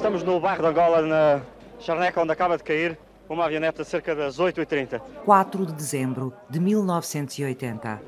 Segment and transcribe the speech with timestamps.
[0.00, 1.42] Estamos no bairro de Angola, na
[1.78, 4.98] Charneca, onde acaba de cair uma avioneta cerca das 8h30.
[5.26, 8.00] 4 de dezembro de 1980.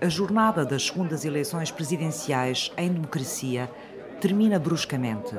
[0.00, 3.68] A jornada das segundas eleições presidenciais em democracia
[4.20, 5.34] termina bruscamente.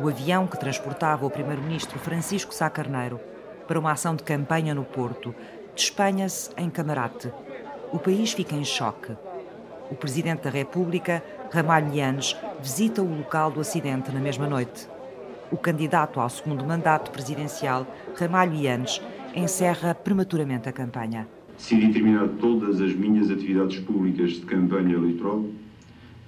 [0.00, 3.18] O avião que transportava o primeiro-ministro Francisco Sá Carneiro
[3.66, 5.34] para uma ação de campanha no Porto
[5.74, 7.32] despenha-se em Camarate.
[7.92, 9.16] O país fica em choque.
[9.90, 14.88] O presidente da República, Ramalho Yanes, visita o local do acidente na mesma noite.
[15.50, 17.86] O candidato ao segundo mandato presidencial,
[18.16, 19.02] Ramalho Yanes,
[19.34, 21.26] encerra prematuramente a campanha.
[21.56, 25.44] Decidi terminar todas as minhas atividades públicas de campanha eleitoral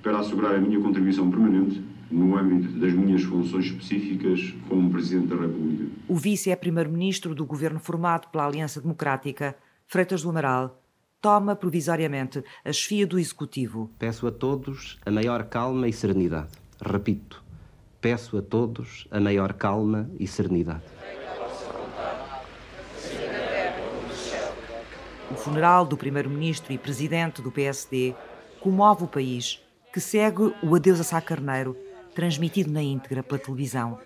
[0.03, 5.37] para assegurar a minha contribuição permanente no âmbito das minhas funções específicas como Presidente da
[5.37, 5.85] República.
[6.09, 10.83] O vice é primeiro-ministro do governo formado pela Aliança Democrática, Freitas do Amaral,
[11.21, 13.89] toma provisoriamente a chefia do Executivo.
[13.99, 16.51] Peço a todos a maior calma e serenidade.
[16.85, 17.43] Repito,
[18.03, 20.83] peço a todos a maior calma e serenidade.
[25.31, 28.15] O funeral do primeiro-ministro e presidente do PSD
[28.61, 31.77] comove o país, que segue o adeus a Sá Carneiro,
[32.13, 33.99] transmitido na íntegra pela televisão.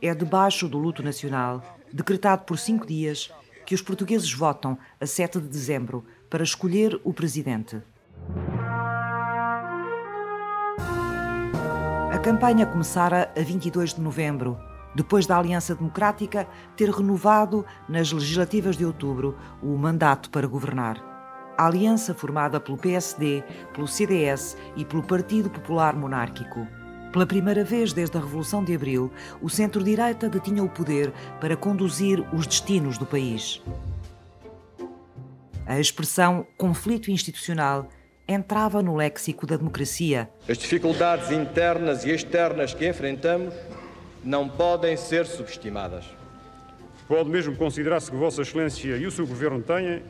[0.00, 3.30] É debaixo do luto nacional, decretado por cinco dias,
[3.66, 7.82] que os portugueses votam a 7 de dezembro para escolher o presidente.
[12.22, 14.58] Campanha começara a 22 de novembro,
[14.94, 16.46] depois da Aliança Democrática
[16.76, 21.02] ter renovado nas legislativas de outubro o mandato para governar.
[21.56, 26.66] A aliança formada pelo PSD, pelo CDS e pelo Partido Popular Monárquico.
[27.10, 32.22] Pela primeira vez desde a Revolução de Abril, o centro-direita detinha o poder para conduzir
[32.34, 33.62] os destinos do país.
[35.66, 37.88] A expressão conflito institucional
[38.32, 40.30] entrava no léxico da democracia.
[40.48, 43.52] As dificuldades internas e externas que enfrentamos
[44.24, 46.04] não podem ser subestimadas.
[47.08, 50.02] Pode mesmo considerar-se que Vossa Excelência e o seu Governo têm,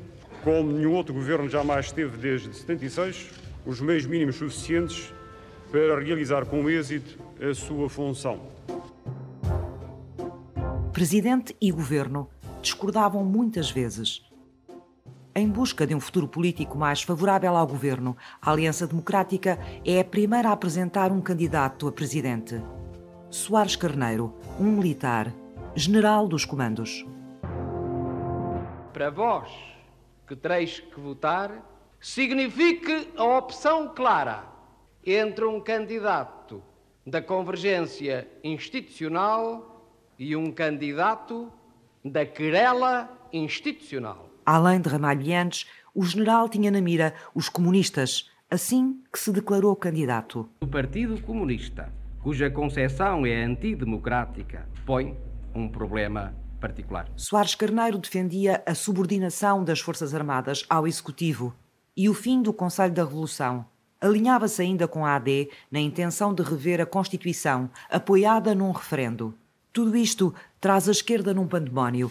[0.44, 3.30] como nenhum outro Governo jamais teve desde 76,
[3.64, 5.12] os meios mínimos suficientes
[5.72, 8.40] para realizar com êxito a sua função.
[10.92, 12.28] Presidente e governo
[12.60, 14.29] discordavam muitas vezes.
[15.32, 20.04] Em busca de um futuro político mais favorável ao governo, a Aliança Democrática é a
[20.04, 22.60] primeira a apresentar um candidato a presidente.
[23.30, 25.32] Soares Carneiro, um militar,
[25.76, 27.06] general dos comandos.
[28.92, 29.48] Para vós
[30.26, 31.64] que tereis que votar,
[32.00, 34.44] signifique a opção clara
[35.06, 36.60] entre um candidato
[37.06, 39.86] da convergência institucional
[40.18, 41.52] e um candidato
[42.04, 44.29] da querela institucional.
[44.44, 50.48] Além de Ramalhianes, o general tinha na mira os comunistas, assim que se declarou candidato.
[50.60, 51.92] O Partido Comunista,
[52.22, 55.16] cuja concepção é antidemocrática, põe
[55.54, 57.08] um problema particular.
[57.16, 61.54] Soares Carneiro defendia a subordinação das Forças Armadas ao Executivo
[61.96, 63.64] e o fim do Conselho da Revolução
[64.00, 69.34] alinhava-se ainda com a AD na intenção de rever a Constituição, apoiada num referendo.
[69.72, 72.10] Tudo isto traz a esquerda num pandemónio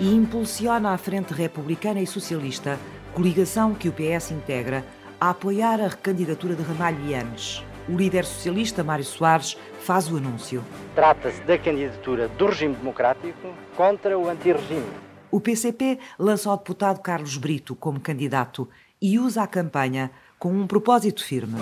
[0.00, 2.78] e impulsiona a Frente Republicana e Socialista,
[3.14, 4.84] coligação que o PS integra,
[5.18, 7.64] a apoiar a recandidatura de Ramalho Yanes.
[7.88, 10.62] O líder socialista Mário Soares faz o anúncio.
[10.94, 14.84] Trata-se da candidatura do regime democrático contra o antirregime.
[15.30, 18.68] O PCP lança o deputado Carlos Brito como candidato
[19.00, 21.60] e usa a campanha com um propósito firme.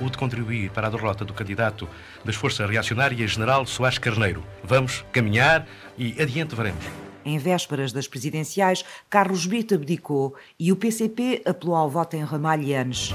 [0.00, 1.88] O de contribuir para a derrota do candidato
[2.24, 4.42] das Forças Reacionárias, General Soares Carneiro.
[4.62, 5.66] Vamos caminhar
[5.96, 7.11] e adiante veremos.
[7.24, 13.14] Em vésperas das presidenciais, Carlos Brito abdicou e o PCP apelou ao voto em Ramalhianes.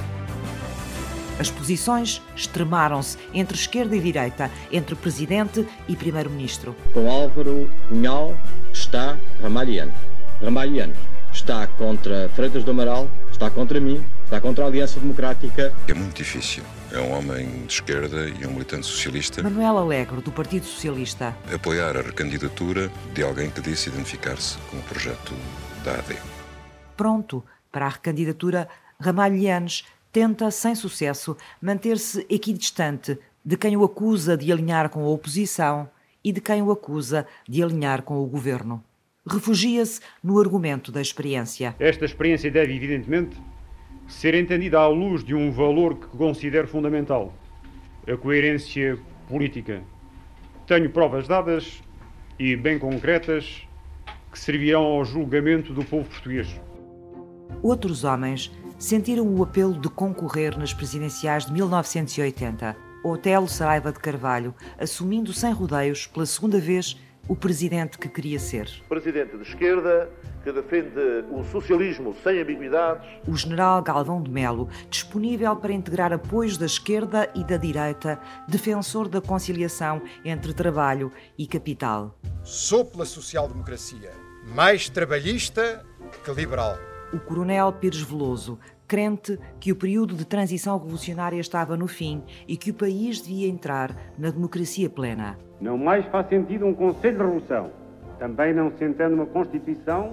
[1.40, 6.76] As posições extremaram-se entre esquerda e direita, entre presidente e primeiro-ministro.
[6.94, 8.36] Com Álvaro Cunhal
[8.74, 9.94] está Ramalhianes.
[10.42, 10.98] Ramalhianes
[11.32, 15.74] está contra Freitas do Amaral, está contra mim, está contra a Aliança Democrática.
[15.88, 16.62] É muito difícil.
[16.92, 19.42] É um homem de esquerda e um militante socialista.
[19.42, 21.34] Manuel Alegre, do Partido Socialista.
[21.54, 25.34] Apoiar a recandidatura de alguém que disse identificar-se com o projeto
[25.82, 26.18] da AD.
[26.98, 27.42] Pronto
[27.72, 28.68] para a recandidatura,
[29.00, 35.90] Ramalhianes tenta, sem sucesso, manter-se equidistante de quem o acusa de alinhar com a oposição
[36.22, 38.84] e de quem o acusa de alinhar com o governo.
[39.26, 41.74] Refugia-se no argumento da experiência.
[41.80, 43.38] Esta experiência deve, evidentemente,
[44.08, 47.34] ser entendida à luz de um valor que considero fundamental:
[48.08, 49.82] a coerência política.
[50.66, 51.82] Tenho provas dadas
[52.40, 53.68] e bem concretas
[54.32, 56.60] que servirão ao julgamento do povo português.
[57.64, 62.76] Outros homens sentiram o apelo de concorrer nas presidenciais de 1980.
[63.04, 68.70] Otelo Saraiva de Carvalho, assumindo sem rodeios, pela segunda vez, o presidente que queria ser.
[68.88, 70.10] Presidente de esquerda,
[70.44, 73.06] que defende o socialismo sem ambiguidades.
[73.28, 79.10] O general Galvão de Melo, disponível para integrar apoios da esquerda e da direita, defensor
[79.10, 82.18] da conciliação entre trabalho e capital.
[82.44, 84.12] Sou pela social-democracia,
[84.56, 85.86] mais trabalhista
[86.24, 86.78] que liberal.
[87.14, 92.58] O coronel Pires Veloso, crente que o período de transição revolucionária estava no fim e
[92.58, 95.38] que o país devia entrar na democracia plena.
[95.62, 97.72] Não mais faz sentido um Conselho de Revolução,
[98.20, 100.12] também não se entende uma Constituição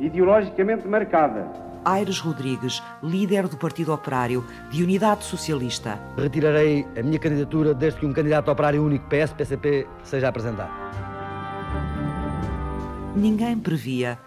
[0.00, 1.46] ideologicamente marcada.
[1.84, 5.98] Aires Rodrigues, líder do Partido Operário, de Unidade Socialista.
[6.16, 10.70] Retirarei a minha candidatura desde que um candidato operário único PS-PCP seja apresentado.
[13.16, 14.18] Ninguém previa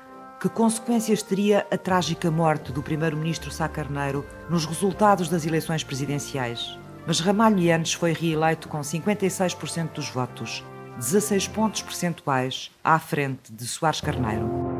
[0.43, 6.77] que consequências teria a trágica morte do primeiro-ministro Sá Carneiro nos resultados das eleições presidenciais.
[7.07, 10.61] Mas Ramalho Yanes foi reeleito com 56% dos votos,
[10.97, 14.72] 16 pontos percentuais à frente de Soares Carneiro.